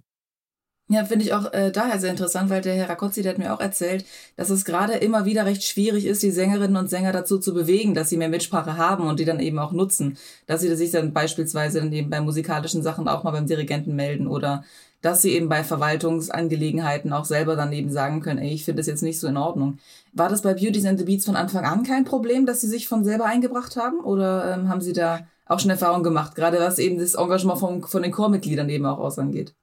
[0.89, 3.53] Ja, finde ich auch äh, daher sehr interessant, weil der Herr Rakotzi, der hat mir
[3.53, 4.03] auch erzählt,
[4.35, 7.93] dass es gerade immer wieder recht schwierig ist, die Sängerinnen und Sänger dazu zu bewegen,
[7.93, 10.17] dass sie mehr Mitsprache haben und die dann eben auch nutzen.
[10.47, 14.27] Dass sie sich dann beispielsweise dann eben bei musikalischen Sachen auch mal beim Dirigenten melden
[14.27, 14.65] oder
[15.01, 18.87] dass sie eben bei Verwaltungsangelegenheiten auch selber dann eben sagen können, ey, ich finde das
[18.87, 19.79] jetzt nicht so in Ordnung.
[20.13, 22.87] War das bei Beauties and the Beats von Anfang an kein Problem, dass sie sich
[22.87, 23.99] von selber eingebracht haben?
[23.99, 27.83] Oder ähm, haben sie da auch schon Erfahrungen gemacht, gerade was eben das Engagement von,
[27.83, 29.53] von den Chormitgliedern eben auch aus angeht?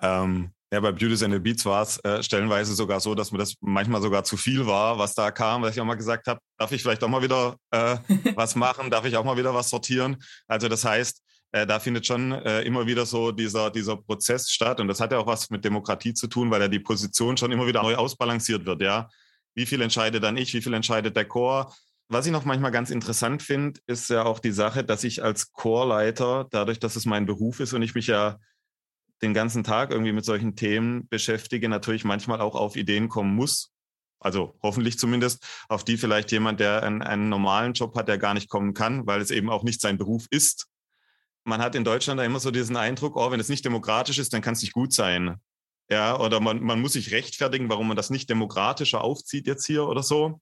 [0.00, 3.38] Ähm, ja, bei Beauties and the Beats war es äh, stellenweise sogar so, dass mir
[3.38, 6.40] das manchmal sogar zu viel war, was da kam, was ich auch mal gesagt habe,
[6.58, 7.96] darf ich vielleicht auch mal wieder äh,
[8.34, 10.16] was machen, darf ich auch mal wieder was sortieren.
[10.48, 14.80] Also das heißt, äh, da findet schon äh, immer wieder so dieser, dieser Prozess statt.
[14.80, 17.52] Und das hat ja auch was mit Demokratie zu tun, weil ja die Position schon
[17.52, 19.08] immer wieder neu ausbalanciert wird, ja.
[19.54, 21.74] Wie viel entscheide dann ich, wie viel entscheidet der Chor?
[22.08, 25.52] Was ich noch manchmal ganz interessant finde, ist ja auch die Sache, dass ich als
[25.52, 28.38] Chorleiter, dadurch, dass es mein Beruf ist und ich mich ja
[29.20, 33.72] den ganzen Tag irgendwie mit solchen Themen beschäftige, natürlich manchmal auch auf Ideen kommen muss.
[34.18, 38.34] Also hoffentlich zumindest, auf die vielleicht jemand, der einen, einen normalen Job hat, der gar
[38.34, 40.71] nicht kommen kann, weil es eben auch nicht sein Beruf ist
[41.44, 44.42] man hat in Deutschland immer so diesen Eindruck, oh, wenn es nicht demokratisch ist, dann
[44.42, 45.36] kann es nicht gut sein.
[45.90, 49.86] Ja, oder man, man muss sich rechtfertigen, warum man das nicht demokratischer aufzieht jetzt hier
[49.86, 50.40] oder so.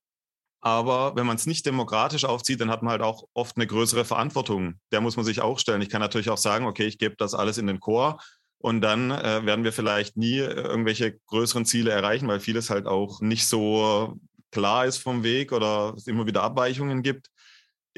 [0.60, 4.04] Aber wenn man es nicht demokratisch aufzieht, dann hat man halt auch oft eine größere
[4.04, 4.74] Verantwortung.
[4.92, 5.80] Der muss man sich auch stellen.
[5.80, 8.20] Ich kann natürlich auch sagen, okay, ich gebe das alles in den Chor
[8.58, 12.86] und dann äh, werden wir vielleicht nie äh, irgendwelche größeren Ziele erreichen, weil vieles halt
[12.86, 17.30] auch nicht so klar ist vom Weg oder es immer wieder Abweichungen gibt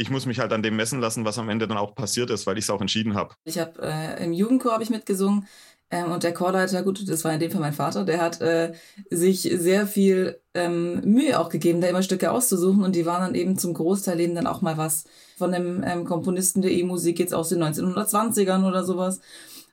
[0.02, 2.46] ich muss mich halt an dem messen lassen, was am Ende dann auch passiert ist,
[2.46, 3.34] weil ich es auch entschieden habe.
[3.44, 5.46] Ich habe äh, im Jugendchor habe ich mitgesungen
[5.90, 8.72] ähm, und der Chorleiter, gut, das war in dem Fall mein Vater, der hat äh,
[9.10, 13.34] sich sehr viel ähm, Mühe auch gegeben, da immer Stücke auszusuchen und die waren dann
[13.36, 15.04] eben zum Großteil eben dann auch mal was
[15.38, 19.20] von einem ähm, Komponisten der E-Musik jetzt aus den 1920ern oder sowas.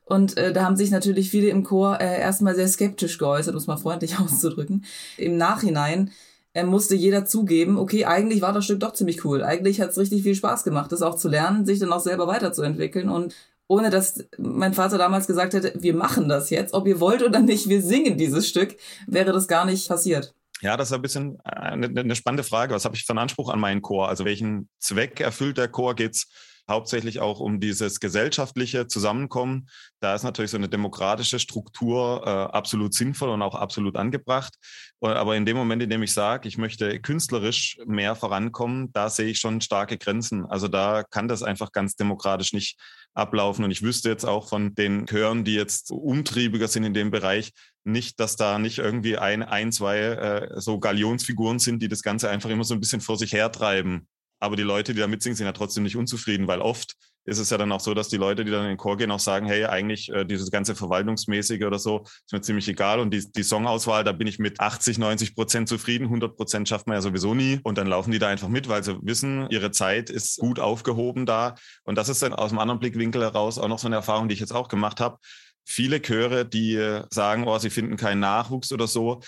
[0.06, 3.60] Und äh, da haben sich natürlich viele im Chor äh, erstmal sehr skeptisch geäußert, um
[3.60, 4.86] es mal freundlich auszudrücken.
[5.18, 6.12] Im Nachhinein
[6.60, 9.44] äh, musste jeder zugeben, okay, eigentlich war das Stück doch ziemlich cool.
[9.44, 12.28] Eigentlich hat es richtig viel Spaß gemacht, das auch zu lernen, sich dann auch selber
[12.28, 13.36] weiterzuentwickeln und
[13.68, 17.40] ohne dass mein Vater damals gesagt hätte, wir machen das jetzt, ob ihr wollt oder
[17.40, 20.34] nicht, wir singen dieses Stück, wäre das gar nicht passiert.
[20.62, 22.74] Ja, das ist ein bisschen eine, eine spannende Frage.
[22.74, 24.10] Was habe ich für einen Anspruch an meinen Chor?
[24.10, 25.96] Also welchen Zweck erfüllt der Chor?
[25.96, 26.28] Geht's
[26.70, 29.68] hauptsächlich auch um dieses gesellschaftliche Zusammenkommen.
[30.00, 34.56] Da ist natürlich so eine demokratische Struktur äh, absolut sinnvoll und auch absolut angebracht.
[35.02, 39.28] Aber in dem Moment, in dem ich sage, ich möchte künstlerisch mehr vorankommen, da sehe
[39.28, 40.46] ich schon starke Grenzen.
[40.46, 42.78] Also da kann das einfach ganz demokratisch nicht
[43.14, 43.66] ablaufen.
[43.66, 47.52] Und ich wüsste jetzt auch von den Chören, die jetzt umtriebiger sind in dem Bereich,
[47.84, 52.30] nicht, dass da nicht irgendwie ein, ein zwei äh, so Galionsfiguren sind, die das Ganze
[52.30, 54.08] einfach immer so ein bisschen vor sich hertreiben.
[54.40, 57.50] Aber die Leute, die da mitsingen, sind ja trotzdem nicht unzufrieden, weil oft ist es
[57.50, 59.46] ja dann auch so, dass die Leute, die dann in den Chor gehen, auch sagen,
[59.46, 63.00] hey, eigentlich äh, dieses ganze Verwaltungsmäßige oder so ist mir ziemlich egal.
[63.00, 66.06] Und die, die Songauswahl, da bin ich mit 80, 90 Prozent zufrieden.
[66.06, 67.60] 100 Prozent schafft man ja sowieso nie.
[67.64, 71.26] Und dann laufen die da einfach mit, weil sie wissen, ihre Zeit ist gut aufgehoben
[71.26, 71.56] da.
[71.84, 74.34] Und das ist dann aus einem anderen Blickwinkel heraus auch noch so eine Erfahrung, die
[74.34, 75.18] ich jetzt auch gemacht habe
[75.66, 79.22] viele Chöre, die sagen, oh, sie finden keinen Nachwuchs oder so,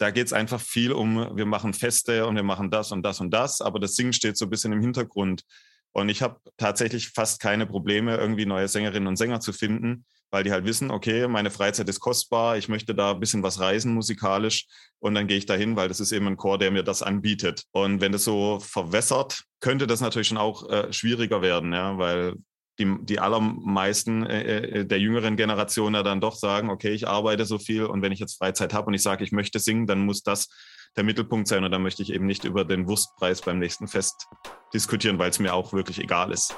[0.00, 3.20] da geht es einfach viel um, wir machen Feste und wir machen das und das
[3.20, 5.44] und das, aber das Singen steht so ein bisschen im Hintergrund.
[5.92, 10.42] Und ich habe tatsächlich fast keine Probleme, irgendwie neue Sängerinnen und Sänger zu finden, weil
[10.42, 13.92] die halt wissen, okay, meine Freizeit ist kostbar, ich möchte da ein bisschen was reisen
[13.92, 14.68] musikalisch
[15.00, 17.64] und dann gehe ich dahin, weil das ist eben ein Chor, der mir das anbietet.
[17.72, 22.36] Und wenn das so verwässert, könnte das natürlich schon auch äh, schwieriger werden, ja, weil
[22.80, 27.44] die, die allermeisten äh, äh, der jüngeren Generation ja dann doch sagen, okay, ich arbeite
[27.44, 30.04] so viel und wenn ich jetzt Freizeit habe und ich sage, ich möchte singen, dann
[30.04, 30.48] muss das
[30.96, 34.26] der Mittelpunkt sein und da möchte ich eben nicht über den Wurstpreis beim nächsten Fest
[34.74, 36.56] diskutieren, weil es mir auch wirklich egal ist.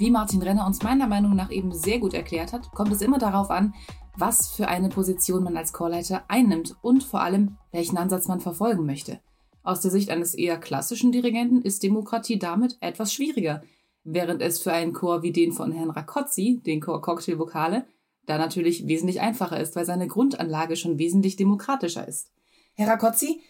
[0.00, 3.18] Wie Martin Renner uns meiner Meinung nach eben sehr gut erklärt hat, kommt es immer
[3.18, 3.74] darauf an,
[4.16, 8.86] was für eine Position man als Chorleiter einnimmt und vor allem, welchen Ansatz man verfolgen
[8.86, 9.20] möchte.
[9.62, 13.62] Aus der Sicht eines eher klassischen Dirigenten ist Demokratie damit etwas schwieriger,
[14.04, 17.86] während es für einen Chor wie den von Herrn Rakotzi, den Chor Cocktailvokale,
[18.26, 22.30] da natürlich wesentlich einfacher ist, weil seine Grundanlage schon wesentlich demokratischer ist.
[22.74, 23.40] Herr Rakotzi,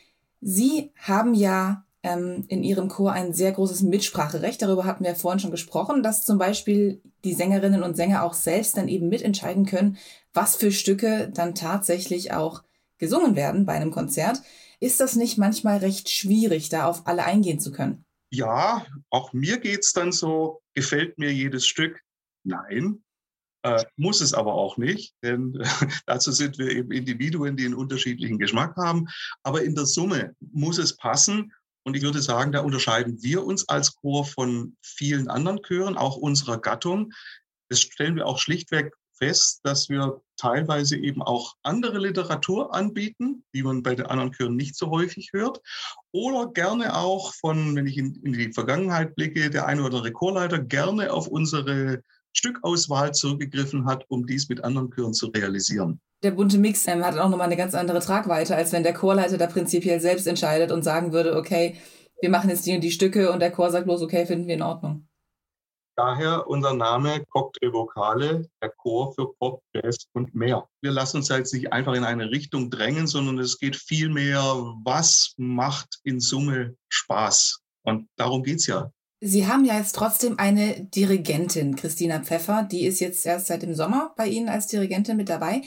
[0.40, 4.62] Sie haben ja ähm, in ihrem Chor ein sehr großes Mitspracherecht.
[4.62, 8.76] Darüber hatten wir vorhin schon gesprochen, dass zum Beispiel die Sängerinnen und Sänger auch selbst
[8.76, 9.98] dann eben mitentscheiden können,
[10.32, 12.62] was für Stücke dann tatsächlich auch
[12.98, 14.42] gesungen werden bei einem Konzert.
[14.78, 18.04] Ist das nicht manchmal recht schwierig, da auf alle eingehen zu können?
[18.30, 22.00] Ja, auch mir geht es dann so, gefällt mir jedes Stück?
[22.44, 23.02] Nein,
[23.62, 25.66] äh, muss es aber auch nicht, denn äh,
[26.06, 29.08] dazu sind wir eben Individuen, die einen unterschiedlichen Geschmack haben.
[29.42, 31.52] Aber in der Summe muss es passen
[31.84, 36.16] und ich würde sagen, da unterscheiden wir uns als Chor von vielen anderen Chören, auch
[36.16, 37.12] unserer Gattung.
[37.68, 43.62] Das stellen wir auch schlichtweg fest, dass wir teilweise eben auch andere Literatur anbieten, die
[43.62, 45.60] man bei den anderen Chören nicht so häufig hört.
[46.12, 50.12] Oder gerne auch von, wenn ich in, in die Vergangenheit blicke, der eine oder andere
[50.12, 56.32] Chorleiter gerne auf unsere Stückauswahl zurückgegriffen hat, um dies mit anderen Chören zu realisieren der
[56.32, 59.46] bunte Mix ähm, hat auch nochmal eine ganz andere Tragweite, als wenn der Chorleiter da
[59.46, 61.76] prinzipiell selbst entscheidet und sagen würde, okay,
[62.20, 64.54] wir machen jetzt die und die Stücke und der Chor sagt bloß, okay, finden wir
[64.54, 65.06] in Ordnung.
[65.96, 70.66] Daher unser Name Cocktail Vokale, der Chor für Pop, Jazz und mehr.
[70.80, 74.40] Wir lassen uns jetzt nicht einfach in eine Richtung drängen, sondern es geht vielmehr,
[74.84, 77.60] was macht in Summe Spaß?
[77.82, 78.90] Und darum geht's ja.
[79.22, 83.74] Sie haben ja jetzt trotzdem eine Dirigentin, Christina Pfeffer, die ist jetzt erst seit dem
[83.74, 85.60] Sommer bei Ihnen als Dirigentin mit dabei.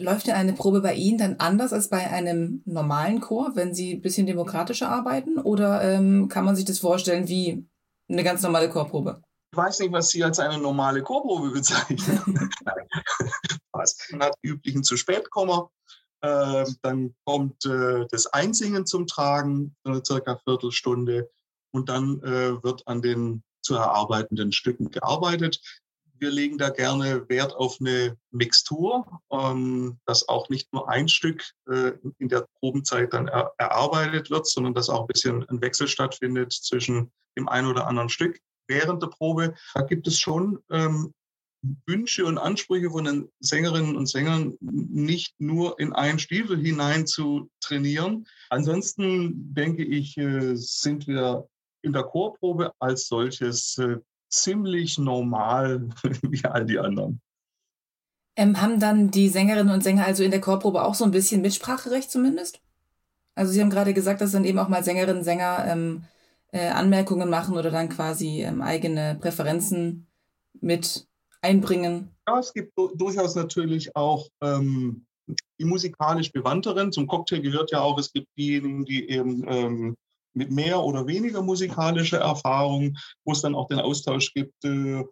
[0.00, 3.94] Läuft denn eine Probe bei Ihnen dann anders als bei einem normalen Chor, wenn Sie
[3.94, 5.38] ein bisschen demokratischer arbeiten?
[5.38, 7.66] Oder ähm, kann man sich das vorstellen wie
[8.08, 9.22] eine ganz normale Chorprobe?
[9.52, 12.50] Ich weiß nicht, was Sie als eine normale Chorprobe bezeichnen.
[13.72, 15.28] Man hat die üblichen zu spät.
[16.22, 21.30] Äh, dann kommt äh, das Einsingen zum Tragen, eine circa Viertelstunde
[21.72, 25.60] und dann äh, wird an den zu erarbeitenden Stücken gearbeitet.
[26.20, 31.42] Wir legen da gerne Wert auf eine Mixtur, ähm, dass auch nicht nur ein Stück
[31.70, 35.88] äh, in der Probenzeit dann er erarbeitet wird, sondern dass auch ein bisschen ein Wechsel
[35.88, 39.54] stattfindet zwischen dem einen oder anderen Stück während der Probe.
[39.74, 41.14] Da gibt es schon ähm,
[41.86, 47.50] Wünsche und Ansprüche von den Sängerinnen und Sängern nicht nur in einen Stiefel hinein zu
[47.60, 48.26] trainieren.
[48.50, 51.48] Ansonsten denke ich, äh, sind wir
[51.82, 53.98] in der Chorprobe als solches äh,
[54.30, 55.88] ziemlich normal
[56.22, 57.20] wie all die anderen.
[58.36, 61.42] Ähm, haben dann die Sängerinnen und Sänger also in der Chorprobe auch so ein bisschen
[61.42, 62.60] Mitspracherecht zumindest?
[63.34, 66.04] Also Sie haben gerade gesagt, dass dann eben auch mal Sängerinnen und Sänger ähm,
[66.52, 70.06] äh, Anmerkungen machen oder dann quasi ähm, eigene Präferenzen
[70.60, 71.06] mit
[71.42, 72.10] einbringen.
[72.26, 75.06] Ja, es gibt durchaus natürlich auch ähm,
[75.58, 76.92] die musikalisch Bewandteren.
[76.92, 79.96] Zum Cocktail gehört ja auch, es gibt diejenigen, die eben ähm,
[80.34, 84.64] mit mehr oder weniger musikalischer Erfahrung, wo es dann auch den Austausch gibt.
[84.64, 85.04] Äh,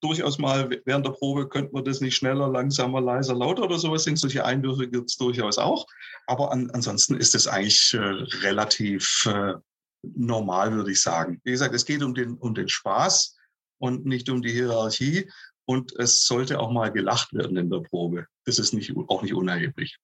[0.00, 4.04] durchaus mal während der Probe könnte man das nicht schneller, langsamer, leiser, lauter oder sowas
[4.04, 4.16] singen.
[4.16, 5.86] Solche Einwürfe gibt es durchaus auch.
[6.26, 7.98] Aber an, ansonsten ist es eigentlich äh,
[8.42, 9.54] relativ äh,
[10.02, 11.40] normal, würde ich sagen.
[11.44, 13.36] Wie gesagt, es geht um den, um den Spaß
[13.78, 15.30] und nicht um die Hierarchie.
[15.68, 18.26] Und es sollte auch mal gelacht werden in der Probe.
[18.44, 19.98] Das ist nicht, auch nicht unerheblich.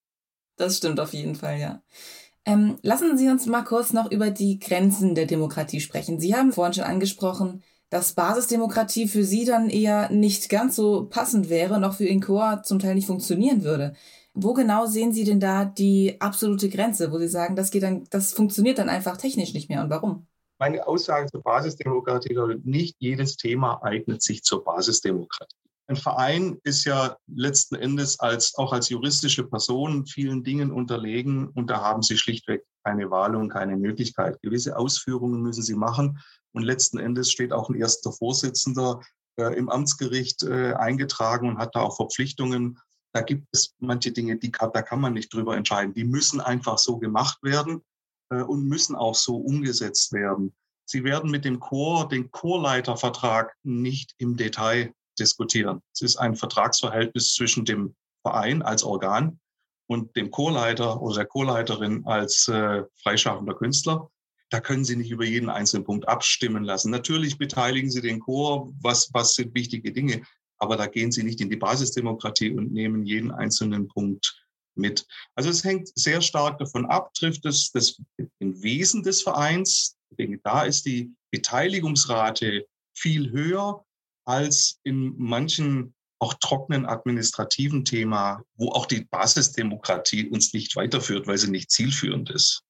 [0.57, 1.83] Das stimmt auf jeden Fall, ja.
[2.45, 6.19] Ähm, lassen Sie uns mal kurz noch über die Grenzen der Demokratie sprechen.
[6.19, 11.51] Sie haben vorhin schon angesprochen, dass Basisdemokratie für Sie dann eher nicht ganz so passend
[11.51, 13.95] wäre, noch für Chor zum Teil nicht funktionieren würde.
[14.35, 18.05] Wo genau sehen Sie denn da die absolute Grenze, wo Sie sagen, das geht dann,
[18.11, 20.27] das funktioniert dann einfach technisch nicht mehr und warum?
[20.59, 25.62] Meine Aussage zur Basisdemokratie lautet, nicht jedes Thema eignet sich zur Basisdemokratie.
[25.93, 31.69] Ein Verein ist ja letzten Endes als, auch als juristische Person vielen Dingen unterlegen und
[31.69, 34.41] da haben sie schlichtweg keine Wahl und keine Möglichkeit.
[34.41, 36.19] Gewisse Ausführungen müssen sie machen
[36.53, 39.03] und letzten Endes steht auch ein erster Vorsitzender
[39.37, 42.79] äh, im Amtsgericht äh, eingetragen und hat da auch Verpflichtungen.
[43.13, 45.93] Da gibt es manche Dinge, die, da kann man nicht drüber entscheiden.
[45.93, 47.83] Die müssen einfach so gemacht werden
[48.31, 50.55] äh, und müssen auch so umgesetzt werden.
[50.87, 55.81] Sie werden mit dem Chor den Chorleitervertrag nicht im Detail diskutieren.
[55.93, 59.41] Es ist ein Vertragsverhältnis zwischen dem Verein als Organ
[59.89, 64.09] und dem Chorleiter oder der Chorleiterin als äh, freischaffender Künstler.
[64.51, 66.91] da können Sie nicht über jeden einzelnen Punkt abstimmen lassen.
[66.91, 70.23] Natürlich beteiligen Sie den Chor, was, was sind wichtige Dinge,
[70.59, 74.43] aber da gehen Sie nicht in die Basisdemokratie und nehmen jeden einzelnen Punkt
[74.75, 75.07] mit.
[75.35, 78.01] Also es hängt sehr stark davon ab, trifft es das
[78.39, 79.97] im Wesen des Vereins.
[80.19, 83.85] Denke, da ist die Beteiligungsrate viel höher
[84.25, 91.39] als in manchen auch trockenen administrativen Thema, wo auch die Basisdemokratie uns nicht weiterführt, weil
[91.39, 92.63] sie nicht zielführend ist.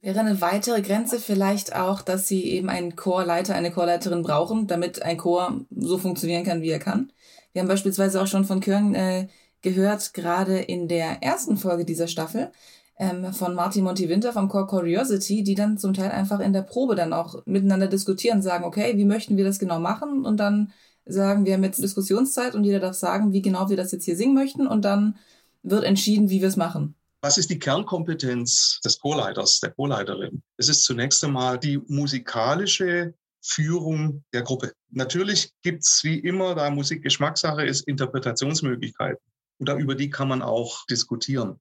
[0.00, 5.00] Wäre eine weitere Grenze vielleicht auch, dass Sie eben einen Chorleiter, eine Chorleiterin brauchen, damit
[5.02, 7.10] ein Chor so funktionieren kann, wie er kann?
[7.52, 9.28] Wir haben beispielsweise auch schon von Chören äh,
[9.62, 12.52] gehört, gerade in der ersten Folge dieser Staffel,
[12.98, 16.62] ähm, von Martin Monty Winter vom Core Curiosity, die dann zum Teil einfach in der
[16.62, 20.24] Probe dann auch miteinander diskutieren, sagen, okay, wie möchten wir das genau machen?
[20.24, 20.72] Und dann
[21.06, 24.16] sagen, wir haben jetzt Diskussionszeit und jeder darf sagen, wie genau wir das jetzt hier
[24.16, 25.16] singen möchten und dann
[25.62, 26.94] wird entschieden, wie wir es machen.
[27.20, 30.42] Was ist die Kernkompetenz des Chorleiters, der Chorleiterin?
[30.58, 34.72] Es ist zunächst einmal die musikalische Führung der Gruppe.
[34.90, 39.20] Natürlich gibt es wie immer, da Musik Geschmackssache ist, Interpretationsmöglichkeiten.
[39.58, 41.60] Und über die kann man auch diskutieren.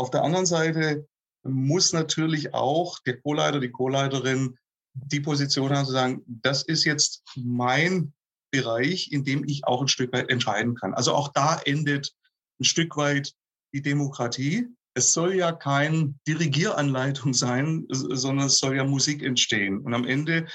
[0.00, 1.06] Auf der anderen Seite
[1.42, 4.56] muss natürlich auch der Chorleiter, die Chorleiterin
[4.94, 8.14] die Position haben zu sagen, das ist jetzt mein
[8.50, 10.94] Bereich, in dem ich auch ein Stück weit entscheiden kann.
[10.94, 12.14] Also auch da endet
[12.58, 13.34] ein Stück weit
[13.74, 14.68] die Demokratie.
[14.94, 19.80] Es soll ja kein Dirigieranleitung sein, sondern es soll ja Musik entstehen.
[19.80, 20.46] Und am Ende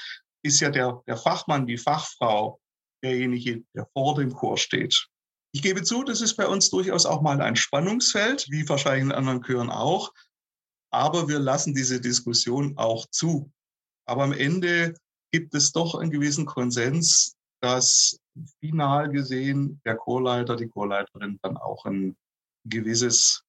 [0.43, 2.59] ist ja der, der Fachmann, die Fachfrau,
[3.03, 5.07] derjenige, der vor dem Chor steht.
[5.55, 9.13] Ich gebe zu, das ist bei uns durchaus auch mal ein Spannungsfeld, wie wahrscheinlich in
[9.13, 10.13] anderen Chören auch.
[10.91, 13.49] Aber wir lassen diese Diskussion auch zu.
[14.05, 14.95] Aber am Ende
[15.31, 18.19] gibt es doch einen gewissen Konsens, dass
[18.59, 22.17] final gesehen der Chorleiter, die Chorleiterin dann auch ein
[22.65, 23.44] gewisses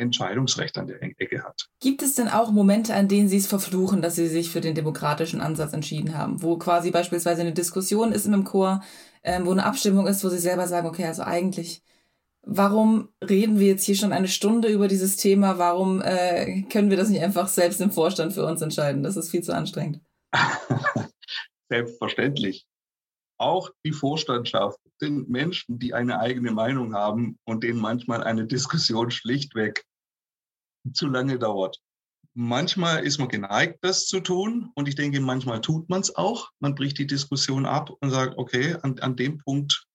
[0.00, 1.68] Entscheidungsrecht an der Ecke hat.
[1.80, 4.74] Gibt es denn auch Momente, an denen Sie es verfluchen, dass Sie sich für den
[4.74, 8.82] demokratischen Ansatz entschieden haben, wo quasi beispielsweise eine Diskussion ist im Chor,
[9.22, 11.82] ähm, wo eine Abstimmung ist, wo Sie selber sagen, okay, also eigentlich,
[12.42, 15.58] warum reden wir jetzt hier schon eine Stunde über dieses Thema?
[15.58, 19.02] Warum äh, können wir das nicht einfach selbst im Vorstand für uns entscheiden?
[19.02, 20.00] Das ist viel zu anstrengend.
[21.68, 22.66] Selbstverständlich
[23.40, 29.10] auch die Vorstandschaft sind Menschen, die eine eigene Meinung haben und denen manchmal eine Diskussion
[29.10, 29.84] schlichtweg
[30.92, 31.78] zu lange dauert.
[32.34, 34.70] Manchmal ist man geneigt, das zu tun.
[34.74, 36.50] Und ich denke, manchmal tut man es auch.
[36.60, 39.86] Man bricht die Diskussion ab und sagt, okay, an, an dem Punkt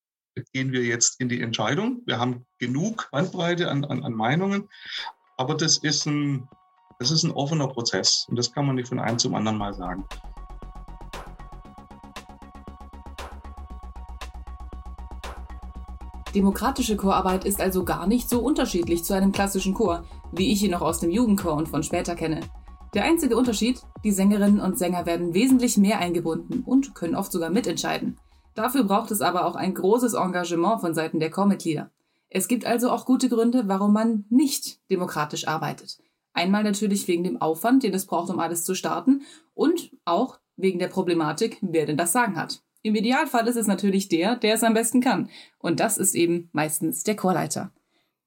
[0.51, 2.01] gehen wir jetzt in die Entscheidung.
[2.05, 4.67] Wir haben genug Bandbreite an, an, an Meinungen.
[5.37, 6.47] Aber das ist, ein,
[6.99, 8.25] das ist ein offener Prozess.
[8.27, 10.05] Und das kann man nicht von einem zum anderen mal sagen.
[16.35, 20.71] Demokratische Chorarbeit ist also gar nicht so unterschiedlich zu einem klassischen Chor, wie ich ihn
[20.71, 22.41] noch aus dem Jugendchor und von später kenne.
[22.93, 27.49] Der einzige Unterschied, die Sängerinnen und Sänger werden wesentlich mehr eingebunden und können oft sogar
[27.51, 28.19] mitentscheiden.
[28.53, 31.89] Dafür braucht es aber auch ein großes Engagement von Seiten der Chormitglieder.
[32.29, 35.99] Es gibt also auch gute Gründe, warum man nicht demokratisch arbeitet.
[36.33, 39.21] Einmal natürlich wegen dem Aufwand, den es braucht, um alles zu starten,
[39.53, 42.64] und auch wegen der Problematik, wer denn das Sagen hat.
[42.85, 45.27] Im Idealfall ist es natürlich der, der es am besten kann.
[45.57, 47.71] Und das ist eben meistens der Chorleiter.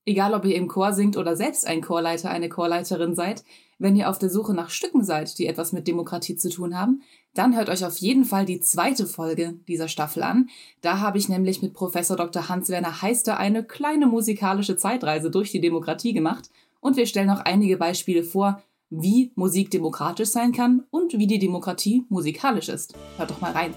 [0.04, 3.44] Egal, ob ihr im Chor singt oder selbst ein Chorleiter, eine Chorleiterin seid,
[3.78, 7.02] wenn ihr auf der Suche nach Stücken seid, die etwas mit Demokratie zu tun haben,
[7.34, 10.48] dann hört euch auf jeden Fall die zweite Folge dieser Staffel an.
[10.80, 12.48] Da habe ich nämlich mit Professor Dr.
[12.48, 17.76] Hans-Werner Heister eine kleine musikalische Zeitreise durch die Demokratie gemacht und wir stellen auch einige
[17.76, 22.94] Beispiele vor, wie Musik demokratisch sein kann und wie die Demokratie musikalisch ist.
[23.18, 23.76] Hört doch mal rein.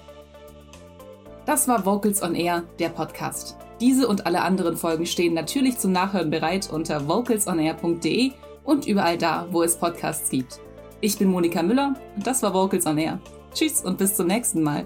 [1.51, 3.57] Das war Vocals on Air, der Podcast.
[3.81, 8.31] Diese und alle anderen Folgen stehen natürlich zum Nachhören bereit unter vocalsonair.de
[8.63, 10.61] und überall da, wo es Podcasts gibt.
[11.01, 13.19] Ich bin Monika Müller und das war Vocals on Air.
[13.53, 14.85] Tschüss und bis zum nächsten Mal.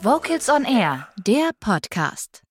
[0.00, 2.45] Vocals on Air, der Podcast.